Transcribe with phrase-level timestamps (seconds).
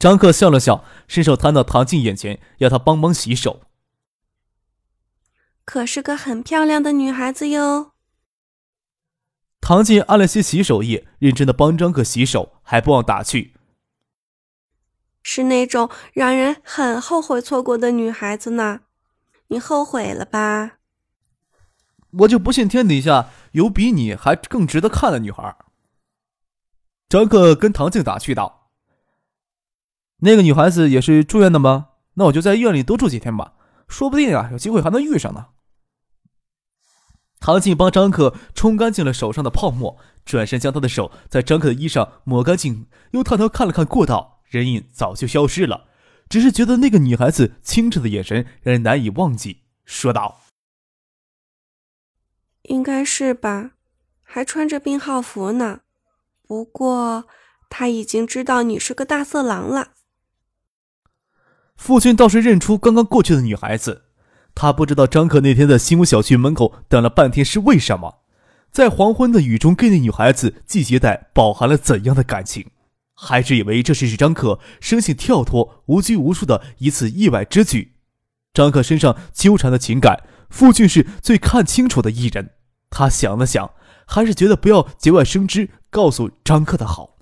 [0.00, 3.60] 张克笑了笑，伸手摊到唐静眼前，要她帮忙洗手。
[5.66, 7.92] 可是个很漂亮的女孩子哟。
[9.60, 13.52] 唐静按了些洗手液，认真的帮张克洗手，还不忘打趣
[15.22, 18.80] ：“是那种让人很后悔错过的女孩子呢，
[19.48, 20.78] 你后悔了吧？”
[22.20, 25.58] 我就不信天底下有比你还更值得看的女孩。
[27.10, 28.59] 张克跟唐静打趣道。
[30.20, 31.88] 那个女孩子也是住院的吗？
[32.14, 33.54] 那我就在医院里多住几天吧，
[33.88, 35.46] 说不定啊，有机会还能遇上呢。
[37.38, 39.96] 唐静帮张克冲干净了手上的泡沫，
[40.26, 45.86] 转身将他的手在张克的衣上抹干净，又探头看了看过道，人影早就消失了，
[46.28, 50.42] 只是觉得那个女孩子清澈的眼神让人难以忘记，说道
[52.68, 53.70] ：“应该是吧，
[54.22, 55.80] 还穿着病号服呢。
[56.46, 57.24] 不过
[57.70, 59.92] 他已经知道你是个大色狼了。”
[61.80, 64.02] 父亲倒是认出刚刚过去的女孩子，
[64.54, 68.18] 他不知道张可那天在新屋小区门口等了半天是为什么，
[68.70, 72.66] 在黄昏的雨中跟那女孩子系鞋带饱含了怎样的感情，
[73.14, 77.94] 还是以为这是张可生性跳脱、无拘无束的一次意外之举。
[78.52, 82.50] 张可身上纠缠的情感，父亲是最看清楚的一人。
[82.90, 83.70] 他想了想，
[84.06, 87.16] 还是觉得不要节外生枝，告诉张克的好。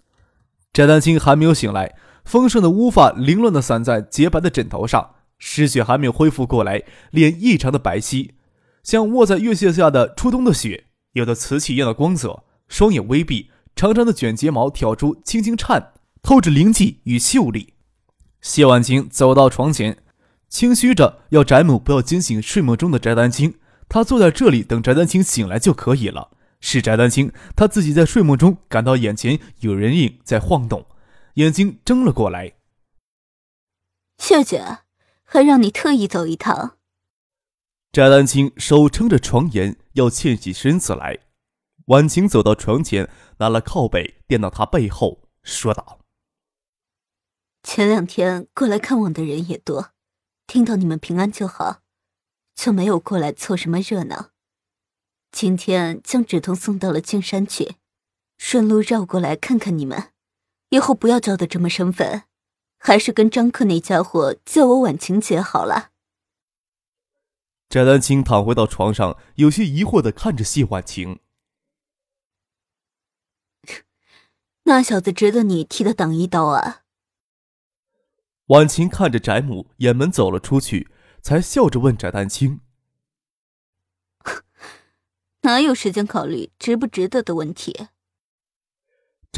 [0.72, 1.94] 翟丹青还没有醒来。
[2.28, 8.32] 丰盛的乌发凌乱地散在洁白的枕头上，失血还没有恢复过来，脸异常的白皙，
[8.82, 12.44] 像卧在月色下的初冬的雪，有着瓷器一样的光泽。
[12.68, 17.72] 双眼微闭，长长的卷睫毛挑出，轻轻颤，透着灵气与秀丽。
[18.42, 19.96] 谢婉清走到床前，
[20.50, 23.54] 轻嘘着要翟母不要惊醒睡梦中的翟丹青，
[23.88, 26.28] 她坐在这里等翟丹青醒来就可以了。
[26.60, 30.84] 是翟丹青，他自己在睡梦中感到眼前有人影在晃动。
[31.38, 32.56] 眼睛睁了过来，
[34.18, 34.78] 秀姐，
[35.22, 36.80] 还让你特意走一趟。
[37.92, 41.26] 翟丹青手撑着床沿，要欠起身子来。
[41.86, 46.00] 婉晴走到床前，拿了靠背垫到他背后，说道
[47.62, 49.92] ：“前两天过来看望的人也多，
[50.48, 51.82] 听到你们平安就好，
[52.56, 54.30] 就没有过来凑什么热闹。
[55.30, 57.76] 今天将止痛送到了金山去，
[58.36, 60.10] 顺路绕过来看看你们。”
[60.70, 62.24] 以后不要叫的这么生分，
[62.76, 65.90] 还是跟张克那家伙叫我婉晴姐好了。
[67.68, 71.20] 翟丹青躺回到床上，有些疑惑的看着谢婉晴。
[74.64, 76.82] 那小子值得你替他挡一刀啊？
[78.46, 80.90] 婉晴看着翟母掩门走了出去，
[81.22, 82.60] 才笑着问翟丹青
[85.42, 87.88] ：“哪有时间考虑值不值得的问题？”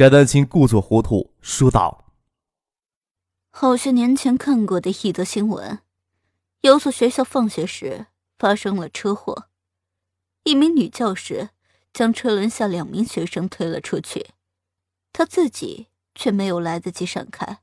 [0.01, 2.11] 翟丹青故作糊涂说道
[3.53, 5.77] ：“好些年前看过的一则新闻，
[6.61, 8.07] 有所学校放学时
[8.39, 9.47] 发生了车祸，
[10.43, 11.51] 一名女教师
[11.93, 14.31] 将车轮下两名学生推了出去，
[15.13, 17.59] 她自己却没有来得及闪开。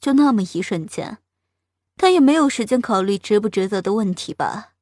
[0.00, 1.18] 就那么一瞬间，
[1.96, 4.72] 她也没有时间考虑值不值得的问题吧？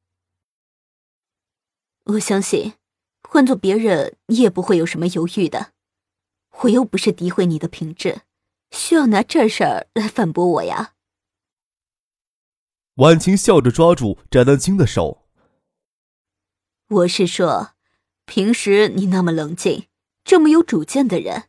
[2.05, 2.73] 我相信，
[3.21, 5.73] 换做别人，你也不会有什么犹豫的。”
[6.61, 8.21] 我又不是诋毁你的品质，
[8.71, 10.93] 需要拿这事儿来反驳我呀？
[12.95, 15.23] 婉晴笑着抓住翟丹青的手。
[16.89, 17.73] 我是说，
[18.25, 19.85] 平时你那么冷静，
[20.23, 21.43] 这么有主见的人，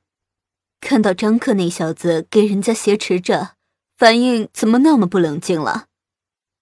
[0.81, 3.57] 看到张克那小子给人家挟持着，
[3.97, 5.87] 反应怎么那么不冷静了？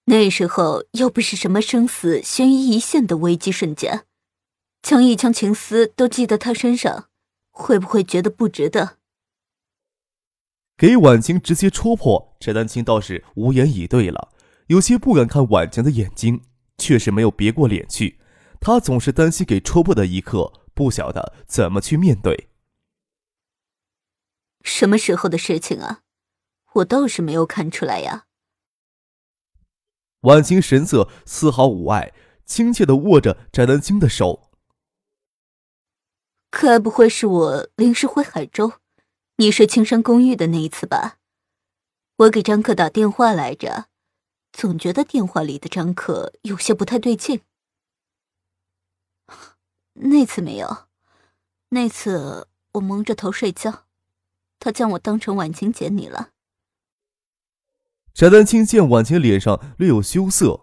[0.05, 4.05] 那时候又不是什么生死悬于一线的危机瞬间，
[4.81, 7.09] 将一腔情思都记在他身上。
[7.57, 8.97] 会不会觉得不值得？
[10.77, 14.31] 给婉晴直接戳破，翟丹青倒是无言以对了，
[14.67, 16.43] 有些不敢看婉晴的眼睛，
[16.77, 18.19] 确实没有别过脸去。
[18.59, 22.49] 他总是担心给戳破的一刻，不晓得怎么去面对。
[24.61, 26.01] 什么时候的事情啊？
[26.73, 28.25] 我倒是没有看出来呀。
[30.21, 32.13] 婉晴神色丝毫无碍，
[32.45, 34.46] 亲切的握着翟丹青的手。
[36.49, 38.73] 该不会是我临时回海州，
[39.35, 41.17] 你睡青山公寓的那一次吧？
[42.17, 43.87] 我给张克打电话来着，
[44.51, 47.41] 总觉得电话里的张克有些不太对劲。
[49.93, 50.87] 那次没有，
[51.69, 53.85] 那次我蒙着头睡觉，
[54.59, 56.29] 他将我当成婉晴姐你了。
[58.13, 60.61] 翟丹青见婉晴脸上略有羞涩，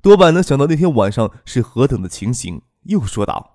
[0.00, 3.53] 多半能想到那天晚上是何等的情形，又说道：“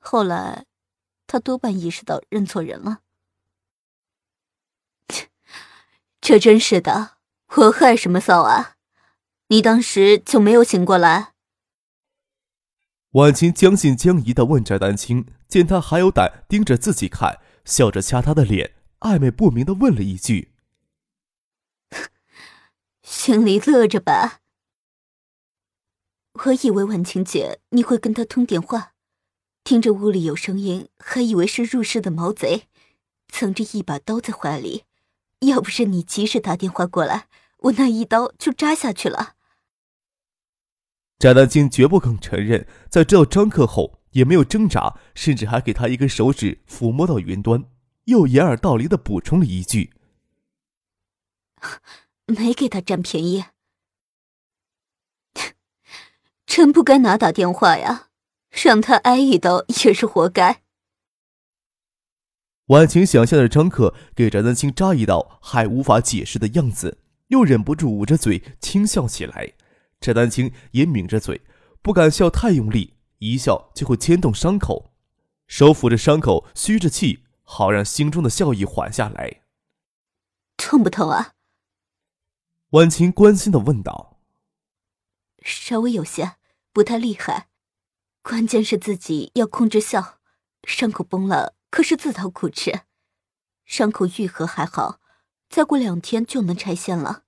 [0.00, 0.66] 后来，
[1.26, 3.02] 他多半意识到认错人了。
[6.20, 7.18] 这真是的，
[7.56, 8.76] 我害什么臊啊？
[9.48, 11.34] 你当时就没有醒过来？”
[13.12, 20.52] 婉晴将信将疑的问翟丹青，见他还有胆盯着自己看，笑着掐他的脸，暧昧不明的问了一句。
[23.02, 24.38] 心里乐着吧。
[26.44, 28.94] 我以为婉晴姐你会跟他通电话，
[29.62, 32.64] 听着屋里有声音，还以为是入室的毛贼，
[33.28, 34.84] 藏着一把刀在怀里。
[35.40, 37.28] 要不是你及时打电话过来，
[37.58, 39.36] 我那一刀就扎下去了。
[41.18, 47.64] 翟丹青绝不肯承认，在知道张克后也没有挣扎，甚至还给他一根手指抚摸到云端，
[48.04, 49.92] 又掩耳盗铃的补充了一句。
[52.26, 53.44] 没给他占便宜，
[56.44, 58.09] 真不该拿打电话呀！
[58.50, 60.62] 让他挨一刀也是活该。
[62.66, 66.98] 婉晴想象着张克给翟丹青扎一刀还无法解释的样子，
[67.28, 69.54] 又忍不住捂着嘴轻笑起来。
[70.00, 71.42] 翟丹青也抿着嘴，
[71.82, 74.92] 不敢笑太用力，一笑就会牵动伤口，
[75.46, 79.42] 手抚着伤口，吁着气，好让心中的笑意缓下来。
[80.56, 81.34] 痛不痛啊？
[82.70, 84.20] 婉晴关心的问道
[85.44, 86.36] ：“稍微有些，
[86.72, 87.48] 不太厉害，
[88.22, 90.18] 关键是自己要控制笑。
[90.64, 92.80] 伤口崩了，可是自讨苦吃。
[93.64, 95.00] 伤口愈合还好，
[95.48, 97.22] 再过两天就能拆线了。”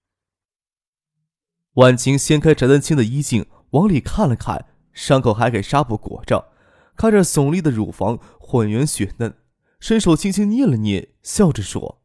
[1.74, 6.52] 婉晴掀开翟丹青的衣襟，往里看了看，伤口还给纱布裹着，
[6.94, 9.38] 看着耸立的乳房浑圆雪嫩，
[9.80, 12.02] 伸手轻轻捏了捏，笑着说。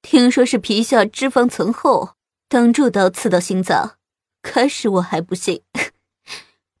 [0.00, 2.16] 听说是皮下脂肪层厚，
[2.48, 3.98] 挡住刀刺到心脏。
[4.42, 5.62] 开始我还不信，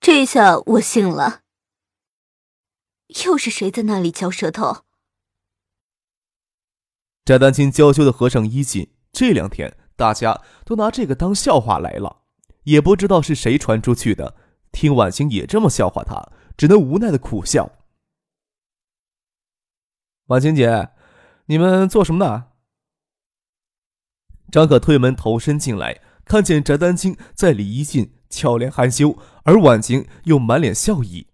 [0.02, 1.42] 这下我信了。
[3.24, 4.84] 又是谁在那里嚼舌头？
[7.24, 8.90] 翟丹青娇羞的合上衣襟。
[9.12, 12.22] 这两天大家都拿这个当笑话来了，
[12.64, 14.34] 也不知道是谁传出去的。
[14.72, 17.70] 听婉清也这么笑话他，只能无奈的苦笑。
[20.24, 20.90] 婉清姐，
[21.46, 22.48] 你们做什么呢？
[24.50, 31.28] 张可推门投身进来，看见翟丹青在里衣襟，俏脸含羞，而婉晴又满脸笑意。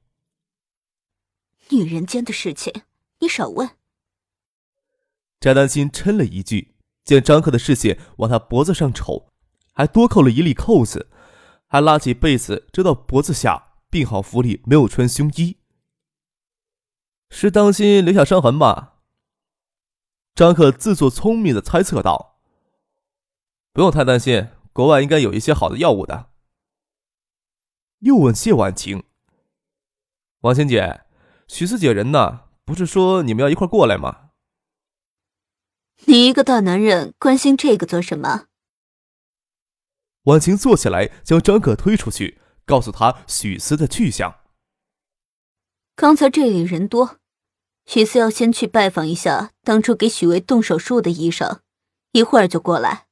[1.71, 2.83] 女人间的事情，
[3.21, 3.71] 你少问。
[5.41, 6.75] 翟丹心嗔了一句，
[7.05, 9.29] 见张克的视线往他脖子上瞅，
[9.73, 11.09] 还多扣了一粒扣子，
[11.69, 15.59] 还拉起被子遮到脖子下，病好服里没有穿胸衣，
[17.31, 18.97] 是当心留下伤痕吧？
[20.35, 22.41] 张克自作聪明的猜测道。
[23.73, 26.31] 不用太担心，国外应该有一些好的药物的。
[28.00, 29.03] 又问谢婉晴
[30.43, 31.03] ：“婉晴姐，
[31.49, 32.45] 许四姐人呢？
[32.65, 34.31] 不是说你们要一块过来吗？”
[36.07, 38.47] 你一个大男人关心这个做什么？
[40.25, 44.43] 婉晴坐起来，将张可推出去，告诉他许思的去向。
[45.97, 47.19] 刚才这里人多，
[47.87, 51.62] 许思要先去拜访一下当初给许巍动手术的医生，
[52.12, 53.09] 一会儿就过来。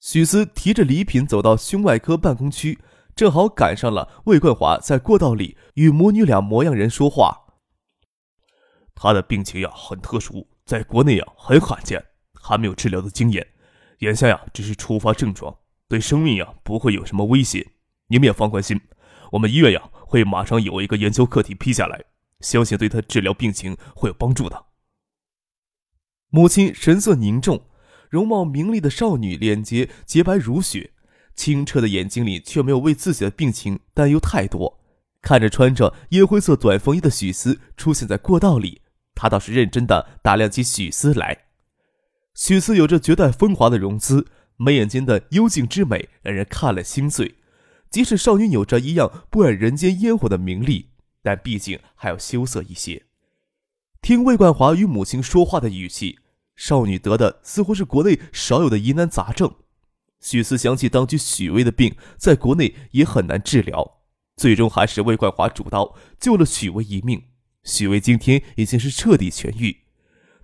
[0.00, 2.78] 许思提着礼品走到胸外科办公区，
[3.22, 7.54] 正好赶上了魏冠华在过道里与母女俩模样人说话。
[8.96, 13.46] 他的病情呀很特殊，在国内呀很罕见，还没有治疗的经验。
[13.98, 17.64] 眼下呀只是初发症状，对生命呀不会有什么威胁。
[18.08, 18.80] 你们也放宽心，
[19.30, 22.04] 我们医院呀会马上有一个研究课题批下来，
[22.40, 24.64] 相信对他治疗病情会有帮助的。
[26.28, 27.68] 母亲神色凝重。
[28.10, 30.92] 容貌明丽的少女，脸洁洁白如雪，
[31.34, 34.80] 清澈的眼睛里却没有为自己的病情担忧太多。
[35.20, 38.82] 看着穿着烟灰色短风衣的许思出现在过道里，
[39.14, 41.46] 他倒是认真的打量起许思来。
[42.34, 47.36] 许思有着绝代风华的容姿，眉眼间的幽静之美让人看了心醉。
[47.90, 50.88] 即使少女有着一样不染人间烟火的名利，
[51.22, 53.04] 但毕竟还要羞涩一些。
[54.00, 56.18] 听魏冠华与母亲说话的语气。
[56.54, 59.52] 少女得的似乎是国内少有的疑难杂症。
[60.22, 63.98] 许思想起当局许巍的病，在国内也很难治疗，
[64.36, 67.24] 最终还是魏冠华主刀救了许巍一命。
[67.64, 69.78] 许巍今天已经是彻底痊愈。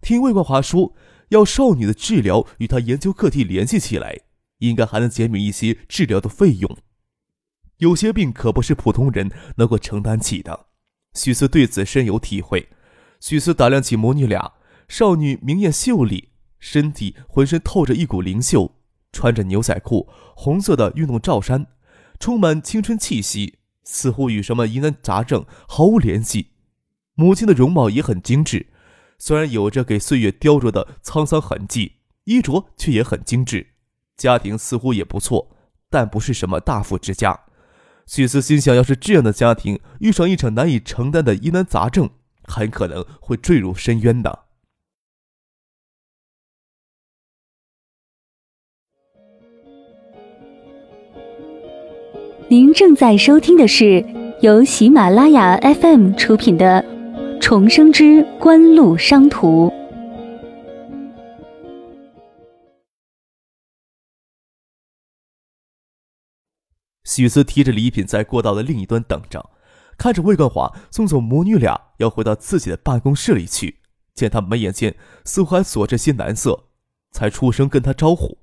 [0.03, 0.95] 听魏冠华说，
[1.29, 4.19] 要少女的治疗与他研究课题联系起来，
[4.59, 6.77] 应该还能减免一些治疗的费用。
[7.79, 10.67] 有些病可不是普通人能够承担起的。
[11.15, 12.69] 许思对此深有体会。
[13.21, 14.55] 许思打量起母女俩，
[14.89, 18.78] 少女明艳秀丽，身体浑身透着一股灵秀，
[19.13, 21.67] 穿着牛仔裤、红色的运动罩衫，
[22.21, 26.53] 充满青春气息，似乎与什么疑难杂症毫无联系。
[27.15, 28.69] 母亲的容貌也很精致，
[29.19, 33.69] 虽然有着给岁月雕琢的沧桑痕迹，衣着却也很精致。
[34.17, 35.57] 家庭似乎也不错，
[35.91, 37.41] 但不是什么大富之家。
[38.07, 42.11] 许思心想，要是这样的家庭遇上一场难以承担的疑难杂症，
[42.45, 44.47] 很可能会坠入深渊的。
[52.51, 54.03] 您正在收听的是
[54.41, 56.83] 由喜马拉雅 FM 出品的
[57.39, 59.69] 《重生之官路商途》。
[67.05, 69.51] 许思提着礼品在过道的另一端等着，
[69.99, 73.81] 看着魏冠华送走母女俩，要回到自己的办公室里去。
[74.15, 76.65] 见他眉眼间似乎还锁着些难色，
[77.13, 78.39] 才出声跟他招呼：“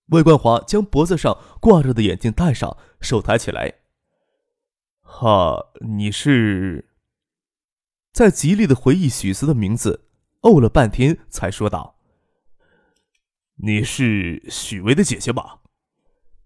[0.10, 3.75] 魏冠华将脖子上挂着的眼镜戴上，手抬起来
[5.01, 6.89] ：“哈，你是？”
[8.13, 10.05] 在极力的回忆许思的名字，
[10.41, 11.96] 哦了半天，才说道。
[13.58, 15.62] 你是许巍的姐姐吧？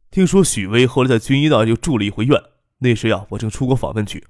[0.10, 2.42] 听说许巍后来在军医那又住了一回院。
[2.80, 4.26] 那时呀，我正出国访问去。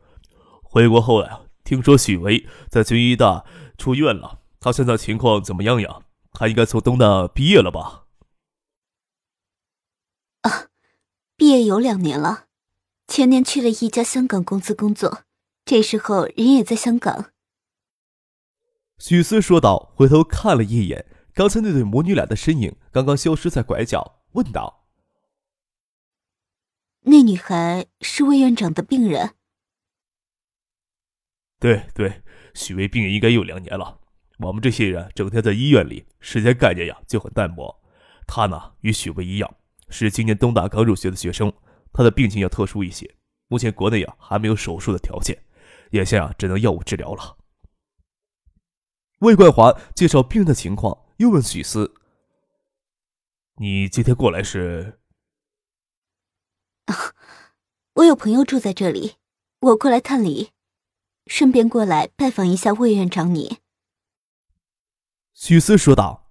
[0.63, 3.45] 回国后呀，听说许巍在军医大
[3.77, 4.38] 出院了。
[4.59, 6.01] 他现在情况怎么样呀？
[6.31, 8.05] 他应该从东大毕业了吧？
[10.41, 10.67] 啊，
[11.35, 12.45] 毕业有两年了。
[13.07, 15.23] 前年去了一家香港公司工作，
[15.65, 17.31] 这时候人也在香港。
[18.99, 21.07] 许思说道，回头看了一眼。
[21.33, 24.85] 刚才那对母女俩的身影刚刚消失在拐角，问道
[27.01, 29.35] ：“那女孩是魏院长的病人
[31.59, 32.23] ？”“对对，
[32.53, 33.98] 许巍病应该有两年了。
[34.39, 37.81] 我们这些人整天在医院里，时间概念呀就很淡薄。
[38.25, 39.55] 他呢，与许巍一样，
[39.89, 41.51] 是今年东大刚入学的学生。
[41.91, 43.15] 他的病情要特殊一些，
[43.47, 45.37] 目前国内呀还没有手术的条件，
[45.91, 47.37] 眼下啊只能药物治疗了。”
[49.19, 51.05] 魏冠华介绍病人的情况。
[51.17, 51.95] 又问许思
[53.59, 54.99] ：“你今天过来是？”
[56.87, 56.95] 啊，
[57.95, 59.15] 我有朋友住在这里，
[59.59, 60.51] 我过来探礼，
[61.27, 63.57] 顺便过来拜访一下魏院长你。”
[65.41, 66.29] 许思说道。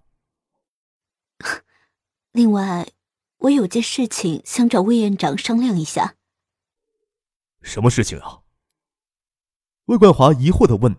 [2.30, 2.92] “另外，
[3.38, 6.16] 我有件事情想找魏院长商量一下。
[7.62, 8.42] ”“什么事情啊？”
[9.86, 10.94] 魏冠华疑惑的问。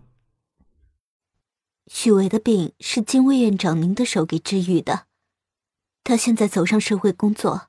[1.86, 5.06] 许巍的病是经魏院长您的手给治愈的，
[6.02, 7.68] 他现在走上社会工作，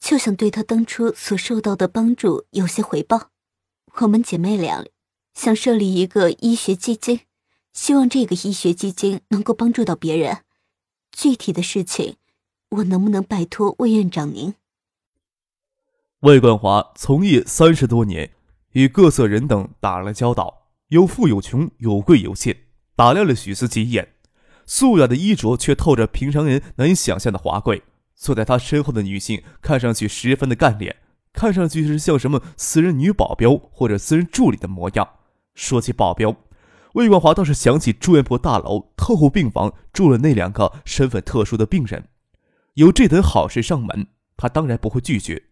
[0.00, 3.30] 就想对他当初所受到的帮助有些回报。
[4.00, 4.84] 我们姐妹俩
[5.32, 7.20] 想设立一个医学基金，
[7.76, 10.38] 希望这个医学基金能够帮助到别人。
[11.12, 12.16] 具体的事情，
[12.70, 14.54] 我能不能拜托魏院长您？
[16.20, 18.32] 魏冠华从业三十多年，
[18.72, 22.56] 与各色人等打了交道，有富有穷，有贵有贱。
[22.96, 24.14] 打量了许思几眼，
[24.64, 27.82] 素雅的衣着却透着平常人难以想象的华贵。
[28.14, 30.96] 坐在他身后的女性看上去十分的干练，
[31.34, 35.06] 看上去是像什么私人女保镖或者私人助理的模样。
[35.54, 36.34] 说起保镖，
[36.96, 42.08] 魏万华倒是想起住院部大楼特护病房住了那两个身份特殊的病人。
[42.72, 45.42] 有这等好事上门，他当然不会拒绝。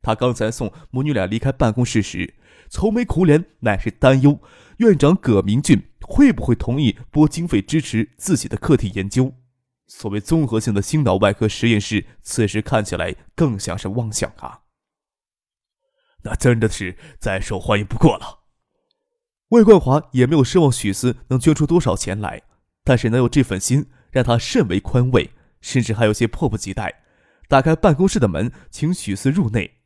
[0.00, 2.34] 他刚才送母女俩离开办公室时，
[2.70, 4.40] 愁眉苦脸，乃是担忧
[4.78, 5.90] 院长葛明俊。
[6.00, 9.34] 会不会同意拨经费支持自己的课题研究？
[9.86, 14.60] 所谓综合性的心脑外科实验室，此时看起来更像是妄想啊！
[16.22, 18.43] 那真的是再受欢迎不过了。
[19.48, 22.42] 魏冠华也没有奢望许思能捐出多少钱来，
[22.82, 27.04] 但是能有这份心，让他甚为宽慰，甚至还有些迫不及待。
[27.48, 29.82] 打开办公室的门，请许思入内。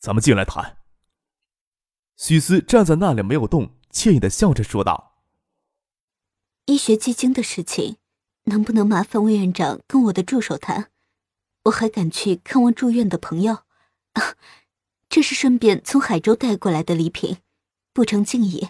[0.00, 0.78] 咱们进来谈。
[2.16, 3.76] 许思站在那里没有动。
[3.92, 5.20] 惬意的笑着说道
[6.66, 7.98] ：“医学基金的事情，
[8.46, 10.90] 能不能麻烦魏院长跟我的助手谈？
[11.66, 13.58] 我还赶去看望住院的朋友。
[14.14, 14.34] 啊，
[15.08, 17.36] 这是顺便从海州带过来的礼品，
[17.94, 18.68] 不成敬意，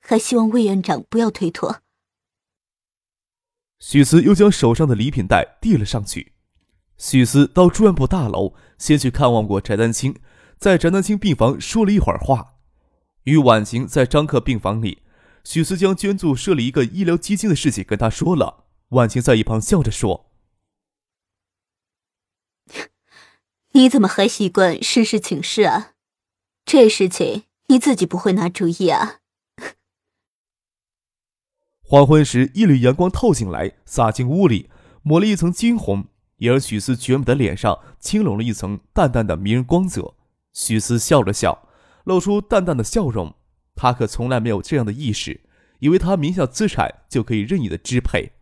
[0.00, 1.80] 还希望魏院长不要推脱。”
[3.80, 6.32] 许思又将手上的礼品袋递了上去。
[6.98, 10.20] 许思到住院部大楼，先去看望过翟丹青，
[10.58, 12.56] 在翟丹青病房说了一会儿话。
[13.24, 15.02] 与婉晴在张克病房里，
[15.44, 18.66] 许思将捐助设立一个医疗基金的事情跟他说了。
[18.90, 20.30] 婉晴在一旁笑着说
[23.72, 25.94] ：“你怎么还习惯事事请示啊？
[26.64, 29.18] 这事情你自己不会拿主意啊？”
[31.80, 34.70] 黄昏时，一缕阳光透进来，洒进屋里，
[35.02, 36.06] 抹了一层金红，
[36.36, 40.14] 也让许思绝美的脸上轻拢了一层淡淡的迷人光泽。
[40.52, 41.68] 许思笑了笑。
[42.04, 43.34] 露出淡淡的笑容，
[43.74, 45.40] 他可从来没有这样的意识，
[45.78, 48.32] 以为他名下资产就可以任意的支配。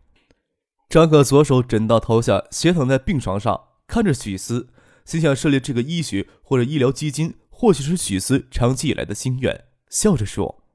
[0.89, 4.67] 张可左手枕到头下，斜躺在病床上，看着许思，
[5.05, 10.65] 心想设立这个医学或者医疗基金，或许是许思长期以来的心愿，笑着说：“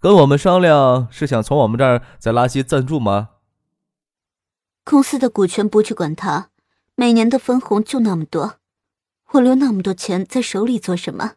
[0.00, 3.32] 跟我们商量，是想从我们这儿再拉些赞助吗？”
[4.84, 6.50] 公司的股权不去管它，
[6.94, 8.58] 每年的分红就那么多。
[9.32, 11.34] 我留那么多钱在手里做什么？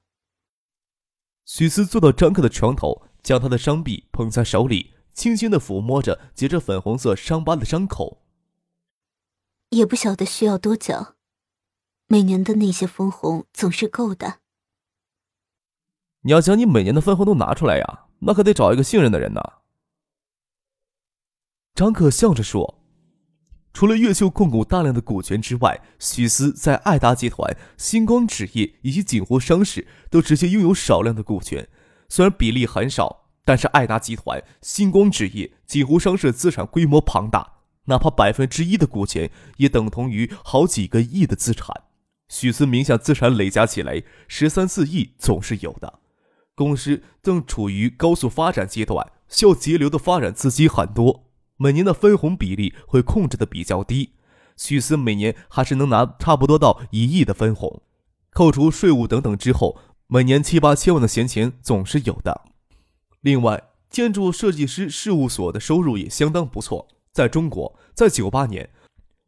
[1.44, 8.22] 许思坐到张克的床头，将他的伤臂捧在手里，轻轻的抚摸着结着粉红色伤疤的伤口。
[9.72, 11.16] 也不晓得需要多久，
[12.12, 14.40] 每年的那些分红总是够的。
[16.24, 19.42] 你要将你每年的分红都拿出来呀，那可得找一个信任的人呢。
[21.74, 22.84] 张可笑着说。
[23.72, 31.66] 除了越秀控股大量的股权之外，许思在爱达集团、星光纸业以及锦湖商事都直接拥有少量的股权。
[32.10, 41.86] 虽然比例很少，但是爱达集团、星光纸业、锦湖商事资产规模庞大，哪怕百分之一的股权也等同于好几个亿的资产。
[42.32, 46.00] 许思名下资产累加起来十三四亿总是有的。
[46.56, 51.26] 公司正处于高速发展阶段，需要节流的发展资金很多。
[51.58, 54.14] 每年的分红比例会控制的比较低，
[54.56, 57.82] 许思每年还是能拿差不多到一亿的分红，
[58.32, 62.44] 扣除税务等等之后，每年七八千万的闲钱总是有的。
[63.20, 66.88] 另外，建筑设计师事务所的收入也相当不错。
[67.12, 68.70] 在中国，在九八年，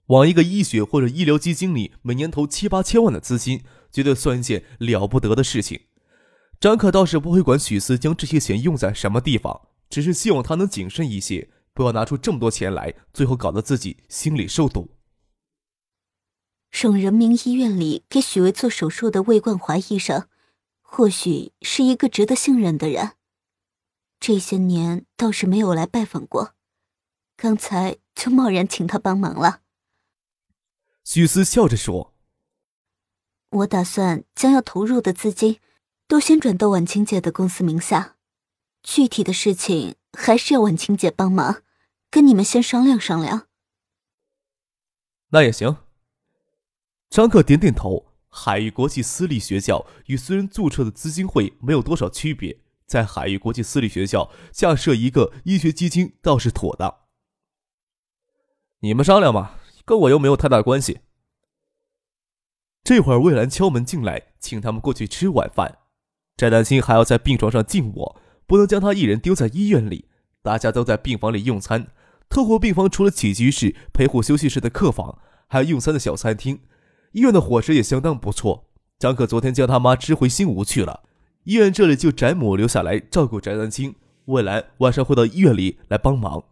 [0.08, 5.82] 往一个医学或者医疗基金里每年投七八千万的资金，绝对算一件了不得的事情。
[6.60, 11.50] 张可倒是不会管许思将这些钱用在什么地方，只是希望他能谨慎一些。
[11.76, 14.92] 不要拿出这么多钱来，最后搞得自己心里受堵。
[16.70, 20.28] 省人民医院里给许巍做手术的魏冠华医生，
[20.82, 23.14] 或许是一个值得信任的人。
[24.20, 26.54] 这些年倒是没有来拜访过，
[27.36, 29.62] 刚才就贸然请他帮忙了。
[31.04, 32.14] 许思笑着说
[33.50, 35.60] ：“我打算将要投入的资金，
[36.08, 38.16] 都先转到婉清姐的公司名下，
[38.82, 41.64] 具体的事情。”还是要婉清姐帮忙，
[42.12, 43.48] 跟你们先商量商量。
[45.30, 45.78] 那也行。
[47.10, 48.14] 张克点点头。
[48.30, 56.96] 海域国际私立学校与私人注册的资金会没有多少区别，在海域国际私立学校架设一个医学基金倒是妥当。
[58.82, 61.00] 你们商量吧，跟我又没有太大关系。
[62.84, 65.80] 这会儿魏兰敲门进来，请他们过去吃晚饭。
[66.36, 68.20] 翟丹青还要在病床上静卧。
[68.46, 70.10] 不能将他一人丢在医院里，
[70.42, 71.88] 大家都在病房里用餐。
[72.28, 75.18] 特护病房除了起居室、陪护休息室的客房，
[75.48, 76.60] 还有用餐的小餐厅。
[77.14, 78.66] 医院的伙食也相当不错。
[79.00, 81.04] 张可昨天将他妈支回新吴去了，
[81.46, 86.44] 医院这里就翟母留下来照顾翟丹青，未来晚上会到医院里来帮忙。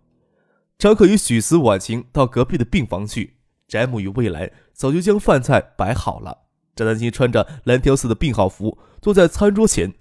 [0.81, 3.37] 张可与许思、婉晴到隔壁的病房去。
[3.67, 6.35] 翟母与魏来早就将饭菜摆好了。
[6.75, 9.93] 翟丹青穿着蓝条色的病号服，坐在餐桌前。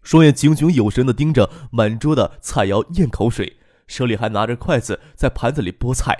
[0.00, 3.56] 双眼炯炯有神地盯着满桌的菜肴，咽口水，
[3.88, 6.16] 手里还拿着筷子在盘子里剥菜。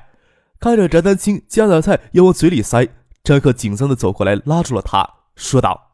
[0.59, 2.89] 看着翟丹青夹的菜要往嘴里塞，
[3.23, 5.93] 张克紧张地走过来拉住了他，说道：“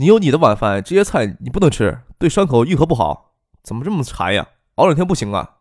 [0.00, 3.34] 你有你的晚饭，这些菜你不能吃，对伤口愈合不好。
[3.62, 4.48] 怎么这么馋呀？
[4.76, 5.56] 熬两天不行啊？”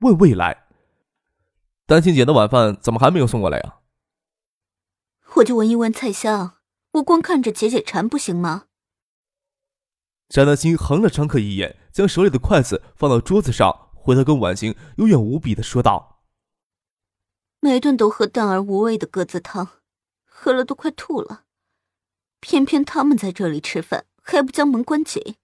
[0.00, 0.66] 问未来，
[1.86, 3.80] 丹青姐的晚饭怎么还没有送过来呀？
[5.36, 6.58] 我就闻一闻菜香，
[6.92, 8.66] 我光看着解解馋不行吗？
[10.28, 16.22] 翟丹青横了张克一眼，将手里的筷子放到桌子上，回头跟婉晴幽怨无比的说道
[17.60, 19.68] ：“每顿都喝淡而无味的鸽子汤，
[20.24, 21.44] 喝了都快吐了。
[22.40, 25.36] 偏偏他们在这里吃饭，还不将门关紧，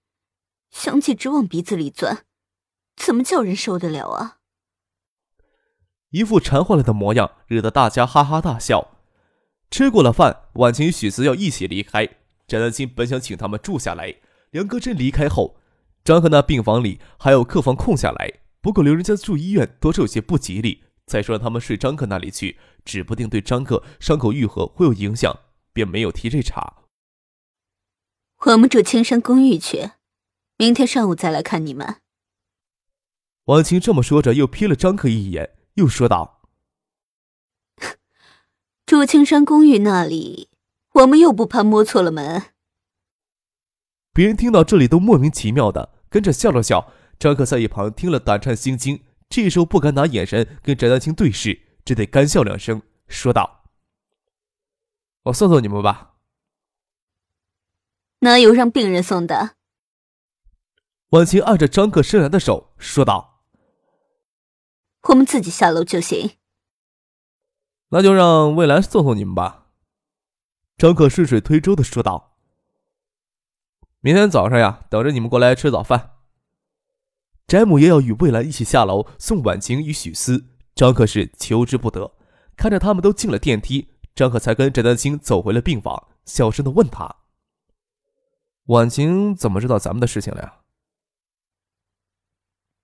[0.71, 2.25] 香气直往鼻子里钻，
[2.95, 4.39] 怎么叫人受得了啊？”
[6.11, 8.97] 一副馋坏了的模样，惹得大家哈哈大笑。
[9.69, 12.05] 吃过了饭，婉晴与许思要一起离开。
[12.47, 14.15] 翟丹青本想请他们住下来。
[14.51, 15.57] 梁戈真离开后，
[16.03, 20.83] 张克那病房里还有客房空下来，不过留人家住医院多少有些不吉利。
[21.05, 25.39] 再说让他们睡张克那里去，指不定对张克伤口愈合会有影响，
[25.71, 26.83] 便没有提这茬。
[28.45, 29.91] 我们住青山公寓去，
[30.57, 31.97] 明天上午再来看你们。
[33.45, 36.41] 婉晴这么说着，又瞥了张克一眼，又说道
[38.85, 40.49] ：“住青山公寓那里，
[40.93, 42.53] 我们又不怕摸错了门。”
[44.13, 46.91] 别人听到这里都莫名其妙的跟着笑了笑。
[47.17, 53.63] 张克在一旁听了胆颤心惊，这时候不敢拿眼神跟翟丹青对视，只得干笑两声，说道
[55.25, 56.15] ：“我送送你们吧。”
[58.21, 59.55] 哪有让病人送的？
[61.09, 63.30] 婉晴按着张克伸来的手说道
[65.09, 66.31] ：“我们自己下楼就行。”
[67.89, 69.67] 那就让魏兰送送你们吧。”
[70.77, 72.37] 张克顺水推舟的说道。
[73.99, 76.11] “明天早上呀，等着你们过来吃早饭。”
[77.47, 82.13] 翟母也要与魏兰一起下楼送婉晴与许思，张克是求之不得。
[82.55, 87.17] 看着他们都进了电梯，张克才跟翟丹青走回了病房，小声的问他。
[88.65, 90.60] 婉晴怎么知道咱们的事情了呀？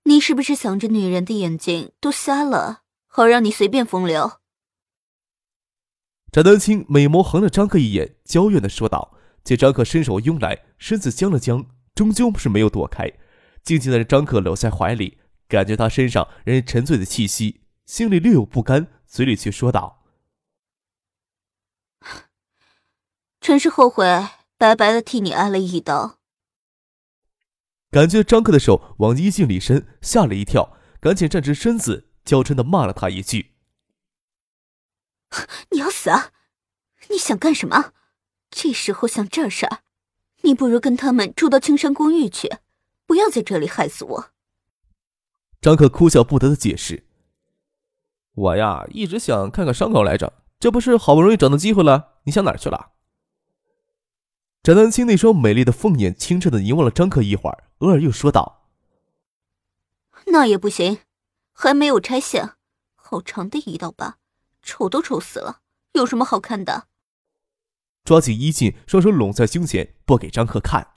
[0.08, 4.40] 你是不是想着女人的眼睛都瞎了，好让你随便风流？
[6.32, 9.14] 翟丹青美眸横了张克一眼，娇怨的说道。
[9.44, 13.12] 见张克伸手拥来，身子僵了僵，终究是没有躲开，
[13.62, 20.04] 静静的张克搂在怀里，感觉他身上人沉醉的气息，心里略有不甘，嘴里却说道
[23.40, 24.06] ：“真是后悔。”
[24.56, 26.17] 白白的替你挨了一刀，
[27.90, 33.54] 感觉张克的手往衣襟里伸，吓了一跳，赶紧站直身子，娇嗔的骂了他一句
[35.70, 36.32] ：“你要死啊！
[37.08, 37.92] 你想干什么？
[38.50, 39.78] 这时候想这事儿，
[40.42, 42.58] 你不如跟他们住到青山公寓去，
[43.06, 44.30] 不要在这里害死我。”
[45.60, 47.06] 张克哭笑不得的解释
[48.34, 52.18] ：“我呀，一直想看看伤口来着，这不是好不容易找到机会了？
[52.24, 52.92] 你想哪儿去了？”
[54.62, 58.68] 翟丹青那双美丽的凤眼清澈的凝望了张克一会儿，偶尔又说道
[60.26, 60.98] ：“那也不行，
[61.52, 62.54] 还没有拆线，
[62.94, 64.18] 好长的一道疤，
[64.62, 65.60] 丑都丑死了，
[65.92, 66.88] 有什么好看的？”
[68.04, 70.94] 抓起衣襟，双手拢在胸前，不给张克看。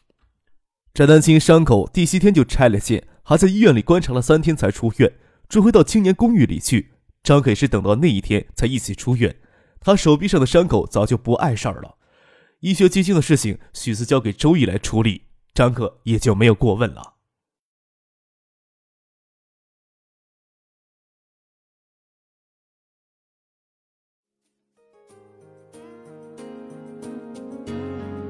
[0.94, 6.94] 翟丹青伤口第七天就拆了线，还在医院里观察了三天才出院，追回到青年公寓里去。
[7.22, 9.40] 张克也是等到那一天才一起出院。
[9.80, 11.98] 他手臂上的伤口早就不碍事儿了。
[12.60, 17.16] 医学基金的事情，许思交给周易来处理，张克也就没有过问了。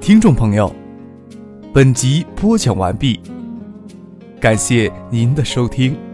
[0.01, 0.73] 听众朋友，
[1.73, 3.21] 本集播讲完毕，
[4.41, 6.10] 感谢您的收听。